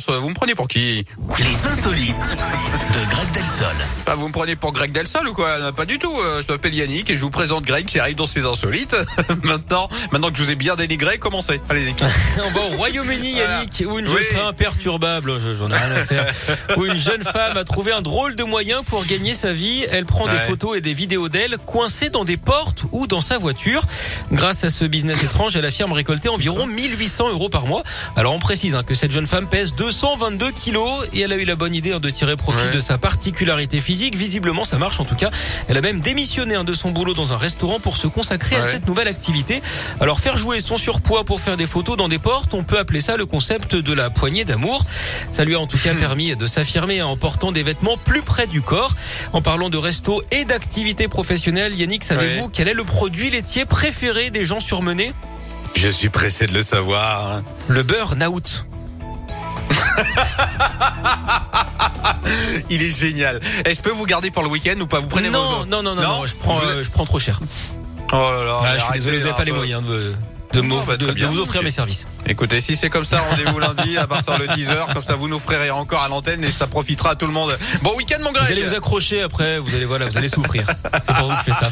[0.00, 0.18] France.
[0.20, 1.04] Vous me prenez pour qui?
[1.38, 3.66] Les insolites de Greg Delsol.
[4.06, 5.72] ah, Vous me prenez pour Greg Delsol ou quoi?
[5.72, 6.12] Pas du tout.
[6.18, 8.96] euh, Je m'appelle Yannick et je vous présente Greg qui arrive dans ses insolites.
[9.42, 11.60] maintenant, maintenant que je vous ai bien dénigré, commencez.
[11.68, 11.94] Allez,
[12.44, 13.56] On va au Royaume-Uni, Voilà.
[13.58, 14.22] Yannick, où une je Oui.
[14.32, 16.26] serai imperturbable, je- j'en ai rien à faire,
[16.78, 19.84] où une jeune femme a trouvé un drôle de moyen pour gagner sa vie.
[19.90, 23.36] Elle prend des photos et des vidéos d'elle coincées dans des portes ou dans sa
[23.38, 23.82] voiture.
[24.32, 27.82] Grâce à ce business étrange, elle affirme récolter environ 1800 euros par mois.
[28.16, 31.44] Alors on précise hein, que cette jeune femme pèse 222 kilos et elle a eu
[31.44, 32.70] la bonne idée hein, de tirer profit Ouais.
[32.70, 34.14] de sa particularité physique.
[34.14, 35.30] Visiblement, ça marche en tout cas.
[35.66, 38.62] Elle a même démissionné hein, de son boulot dans un restaurant pour se consacrer à
[38.62, 39.60] cette nouvelle activité.
[39.98, 43.00] Alors faire jouer son surpoids pour faire des photos dans des portes, on peut appeler
[43.00, 44.84] ça le concept de la poignée d'amour.
[45.32, 48.46] Ça lui a en tout cas permis de s'affirmer en portant des vêtements plus près
[48.46, 48.94] du corps.
[49.32, 52.50] En parlant de resto et d'activité professionnelle, Yannick, savez-vous Ouais.
[52.52, 55.12] quel est le produit laitier préféré des gens surmenés?
[55.74, 57.32] Je suis pressé de le savoir.
[57.32, 57.44] hein.
[57.66, 58.66] Le burn-out.
[62.70, 63.40] Il est génial.
[63.66, 65.82] Et je peux vous garder pour le week-end ou pas Vous prenez Non, vos- non,
[65.82, 67.40] non, non, non, je prends, Vous- euh, je prends trop cher.
[68.12, 68.56] Oh là là.
[68.64, 70.14] Ah, je suis désolé, vous n'avez un pas les moyens de,
[70.52, 72.06] de, Non, m'off- bah, de- de vous offrir mes services.
[72.26, 75.38] Écoutez, si c'est comme ça, rendez-vous lundi à partir de 10h, comme ça vous nous
[75.38, 77.56] ferez encore à l'antenne et ça profitera à tout le monde.
[77.82, 80.64] Bon week-end mon Greg Vous allez vous accrocher après, vous allez voilà, vous allez souffrir.
[81.04, 81.70] C'est pour vous que je fais ça.